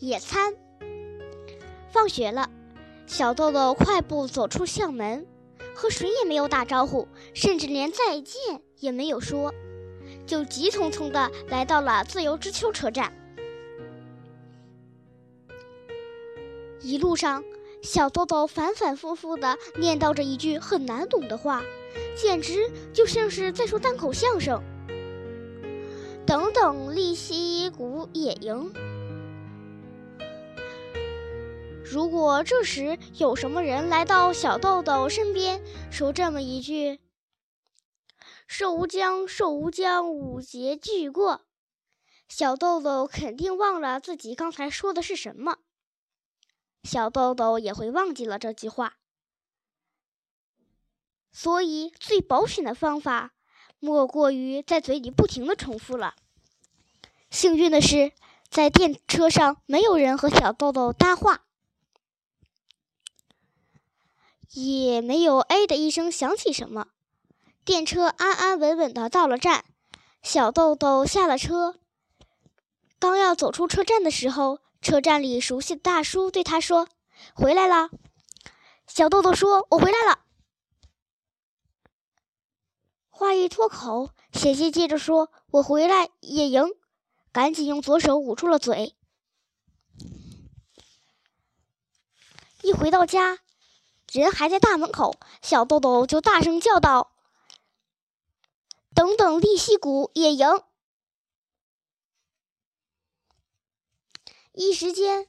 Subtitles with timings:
[0.00, 0.54] 野餐。
[1.90, 2.48] 放学了，
[3.06, 5.26] 小豆豆快步走出校门，
[5.74, 9.52] 和谁也没有打招呼，甚至连再见也没有说，
[10.24, 13.12] 就急匆匆地来到了自由之丘车站。
[16.80, 17.42] 一路上，
[17.82, 21.64] 小豆豆反反复复地念叨着一句很难懂的话，
[22.16, 24.62] 简直就像是在说单口相声。
[26.24, 28.72] 等等，利息谷野营。
[31.90, 37.00] 如果这时有什么人来到小豆豆身边，说这么一句
[38.46, 41.46] ：“寿无疆，寿无疆，五节俱过。”
[42.28, 45.56] 小豆豆肯定忘了自己刚才说的是什么。
[46.82, 48.96] 小豆豆也会忘记了这句话。
[51.32, 53.32] 所以，最保险的方法。
[53.80, 56.16] 莫过于在嘴里不停的重复了。
[57.30, 58.12] 幸运的是，
[58.50, 61.44] 在电车上没有人和小豆豆搭话，
[64.52, 66.88] 也没有“哎”的一声响起什么。
[67.64, 69.64] 电车安安稳稳的到了站，
[70.22, 71.78] 小豆豆下了车，
[72.98, 76.88] 刚要走出车站的时候，车站里熟悉的大叔对他说
[77.34, 77.90] ：“回来啦。”
[78.88, 80.20] 小豆豆说：“我回来了。”
[83.10, 86.64] 话一脱口，险些接着说：“我回来也赢。”
[87.32, 88.96] 赶紧用左手捂住了嘴。
[92.62, 93.38] 一回到家，
[94.12, 97.12] 人还在大门口，小豆豆就大声叫道
[98.94, 100.46] ：“等等，利息谷也赢！”
[104.52, 105.26] 一时间，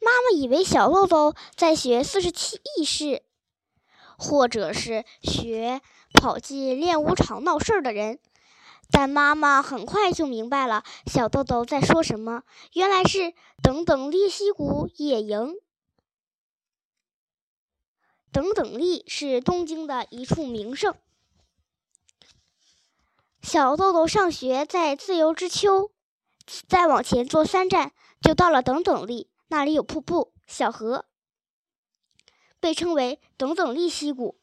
[0.00, 3.22] 妈妈以为小豆豆在学四十七义士，
[4.18, 5.82] 或者是学。
[6.16, 8.20] 跑进练武场闹事儿的人，
[8.88, 12.44] 但妈妈很快就明白了小豆豆在说什么。
[12.72, 15.56] 原来是等等利息谷也赢。
[18.34, 20.96] 等等利是东京的一处名胜。
[23.40, 25.92] 小豆豆上学在自由之丘，
[26.66, 31.06] 再往前坐三站就到了等等利，那里有瀑布、小河，
[32.58, 34.36] 被称为等等利溪谷。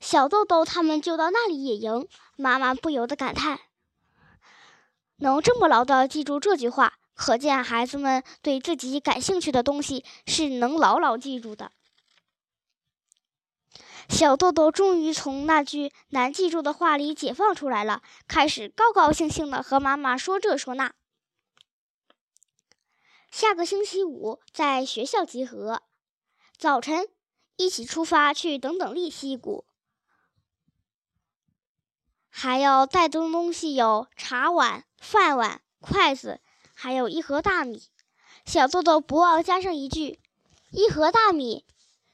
[0.00, 3.60] 小豆豆他们就到那里野营，妈妈不由得感叹
[5.20, 11.72] ：“能这么牢的记住这句话，可见孩子们对自己感兴趣的东西是能牢牢记住的。”
[14.08, 20.92] 小豆豆终于从那句难记住的话里解放出来了，开始高高兴兴的和妈妈说这说那。
[23.30, 25.82] 下个星期五在学校集合，
[26.58, 27.06] 早晨
[27.54, 29.64] 一起出发去等等利溪谷。
[32.28, 36.40] 还要带的东西有茶碗、饭碗、筷子，
[36.82, 37.82] 还有一盒大米。
[38.46, 40.18] 小豆豆不忘加上一句
[40.72, 41.66] ：“一盒大米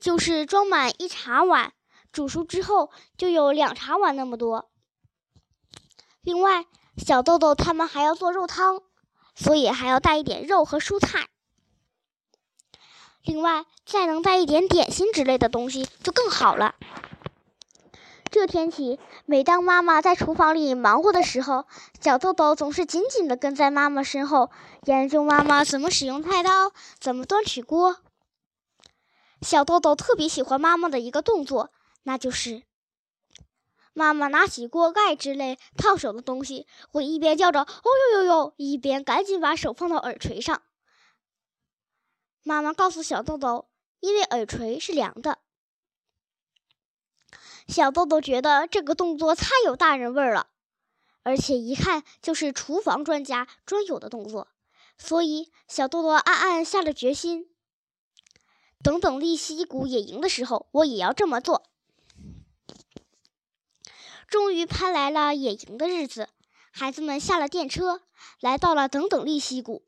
[0.00, 1.72] 就是装满一茶碗，
[2.10, 4.68] 煮熟之后就有两茶碗那么多。”
[6.22, 6.66] 另外，
[6.96, 8.82] 小豆豆他们还要做肉汤，
[9.36, 11.28] 所以还要带一点肉和蔬菜。
[13.22, 16.74] 另外，再能带一点点心之类的东西就更好了。
[18.38, 21.66] 这天起，每当妈妈在厨房里忙活的时候，
[22.00, 24.52] 小豆豆总是紧紧地跟在妈妈身后，
[24.84, 27.96] 研究妈妈怎么使用菜刀，怎么端起锅。
[29.42, 31.72] 小豆豆特别喜欢妈妈的一个动作，
[32.04, 32.62] 那就是
[33.92, 37.66] 妈妈拿起锅盖之类烫手的东西，会一边叫着“哦
[38.12, 40.62] 呦呦呦”，一边赶紧把手放到耳垂上。
[42.44, 43.66] 妈妈告诉小豆豆，
[43.98, 45.38] 因为耳垂是凉的。
[47.68, 50.48] 小豆豆觉得这个动作太有大人味儿了，
[51.22, 54.48] 而且一看就是厨房专家专有的动作，
[54.96, 57.50] 所以小豆豆暗暗下了决心：
[58.82, 61.70] 等等利息谷野营的时候，我也要这么做。
[64.26, 66.30] 终于盼来了野营的日子，
[66.70, 68.02] 孩子们下了电车，
[68.40, 69.84] 来到了等等利息谷。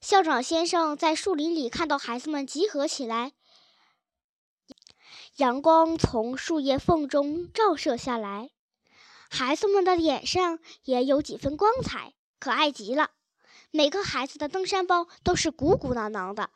[0.00, 3.32] 校长先生在树林里看到孩子们集合起来。
[5.36, 8.50] 阳光从树叶缝中照射下来，
[9.28, 13.10] 孩子们的脸上也有几分光彩，可爱极了。
[13.72, 16.50] 每个孩子的登山包都是鼓鼓囊囊的。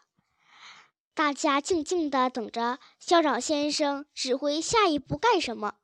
[1.12, 5.75] 大家静静地等着校长先生指挥下一步干什么。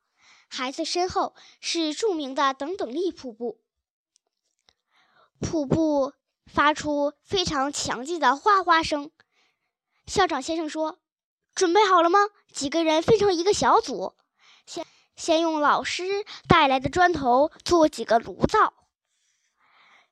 [0.46, 3.60] 孩子身后是著名的等等力瀑布，
[5.40, 6.12] 瀑布
[6.46, 9.10] 发出非常强劲的哗哗声。
[10.06, 11.00] 校长先生说。
[11.54, 12.18] 准备好了吗？
[12.52, 14.14] 几个人分成一个小组，
[14.66, 14.86] 先
[15.16, 18.72] 先用老师带来的砖头做几个炉灶，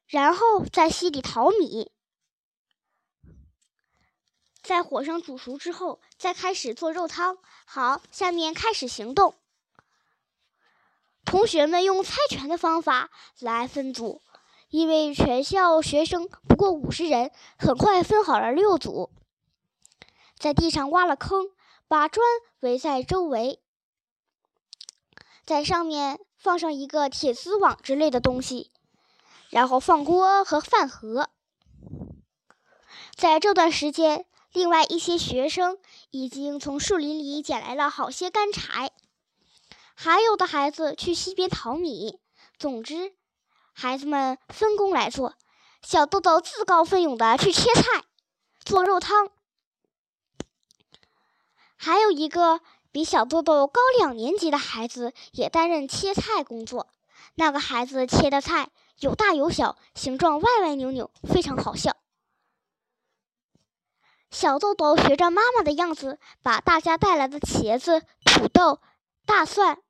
[0.06, 1.90] 然后在溪里淘米，
[4.62, 7.38] 在火上煮熟之后，再开始做肉汤。
[7.64, 9.34] 好，下面开始行动。
[11.24, 14.22] 同学们用猜拳的方法来分组，
[14.68, 19.10] 因为全校学生不过五十人，很快分好了六组，
[20.42, 21.52] 在地上挖了坑，
[21.86, 22.26] 把砖
[22.58, 23.60] 围在周围，
[25.46, 28.72] 在上面放上一个铁丝网之类的东西。
[29.50, 31.30] 然后放锅和饭盒。
[33.14, 35.78] 在这段时间，另外一些学生
[36.10, 38.90] 已经从树林里捡来了好些干柴，
[39.94, 42.18] 还有的孩子去溪边淘米。
[42.58, 43.14] 总之，
[43.72, 45.34] 孩子们分工来做。
[45.82, 48.02] 小豆豆自告奋勇地去切菜、
[48.64, 49.30] 做肉汤。
[51.84, 52.60] 还有一个
[52.92, 56.86] 比小豆豆高两年级的孩子也担任切菜工作。
[57.34, 58.70] 那个孩子切的菜。
[59.00, 61.96] 有大有小，形状歪歪扭扭，非常好笑。
[64.30, 68.78] 小豆豆学着妈妈的样子，把大家带来的茄子、土豆、
[69.26, 69.82] 大蒜、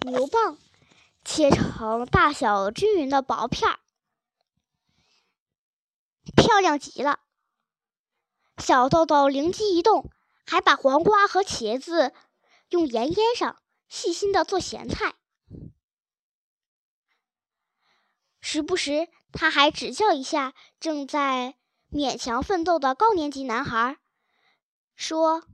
[0.00, 0.58] 牛蒡
[1.24, 3.78] 切成大小均匀的薄片儿，
[6.34, 7.20] 漂亮极了。
[8.58, 10.10] 小豆豆灵机一动，
[10.46, 12.12] 还把黄瓜和茄子
[12.68, 15.14] 用盐腌上，细心的做咸菜。
[18.40, 21.56] 时不时，他还指教一下正在
[21.90, 23.98] 勉强奋斗的高年级男孩，
[24.94, 25.44] 说：“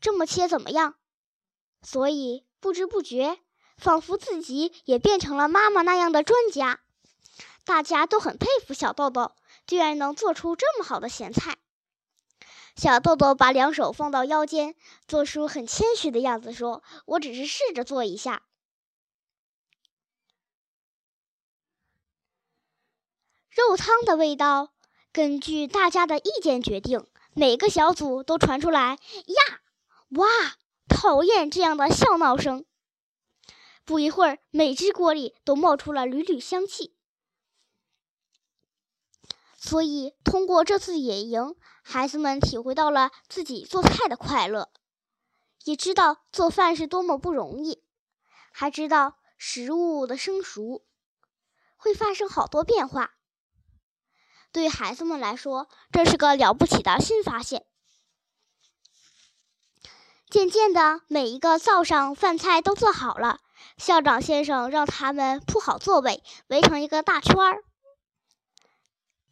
[0.00, 0.96] 这么切怎么样？”
[1.82, 3.38] 所以不知不觉，
[3.76, 6.80] 仿佛自己也变成了妈妈那样的专家。
[7.64, 9.34] 大家都很佩服小豆豆，
[9.66, 11.58] 居然能做出这么好的咸菜。
[12.76, 14.74] 小豆豆把两手放到腰间，
[15.06, 18.42] 做出很谦虚的样子，说：“我只是试着做一下。”
[23.50, 24.72] 肉汤的味道
[25.12, 27.06] 根据大家的意见决定。
[27.36, 29.60] 每个小组都传出来“呀，
[30.10, 30.26] 哇，
[30.88, 32.64] 讨厌”这样的笑闹声。
[33.84, 36.94] 不一会儿，每只锅里都冒出了缕缕香气。
[39.66, 44.70] 所以，通过这次野营，孩子们体会到了自己做菜的快乐，
[45.64, 47.82] 也知道做饭是多么不容易，
[48.52, 50.84] 还知道食物的生熟
[51.76, 53.12] 会发生好多变化。
[54.52, 57.64] 对孩子们来说，这是个了不起的新发现。
[60.28, 63.40] 渐渐的，每一个灶上饭菜都做好了。
[63.78, 67.64] 校长先生让他们铺好座位，围成一个大圈儿。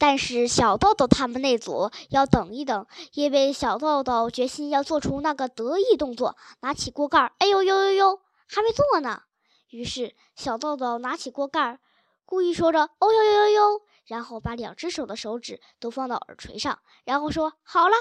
[0.03, 9.23] 但是小豆豆他们那组要等一等，因为小豆豆决心要做出那个得意动作，拿起锅盖，哎呦呦呦呦，还没做呢。
[9.71, 11.79] 于是小豆豆拿起锅盖，
[12.25, 13.83] 故意说着，哦呦呦呦呦。
[14.05, 17.95] 然后把两只手的手指都放到耳垂上，然后说：“好了。”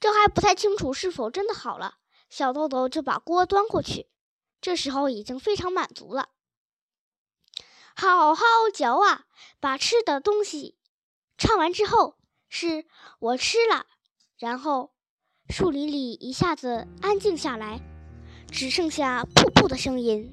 [0.00, 1.96] 这还不太清楚是否真的好了。
[2.30, 4.08] 小豆豆就把锅端过去，
[4.62, 6.30] 这时候已经非常满足了。
[7.94, 9.24] 好好嚼啊！
[9.60, 10.76] 把吃的东西
[11.38, 12.16] 唱完之后，
[12.48, 12.86] 是
[13.18, 13.86] 我吃了。
[14.36, 14.92] 然后
[15.48, 17.80] 树林里一下子安静下来，
[18.50, 20.32] 只剩下瀑布的声音。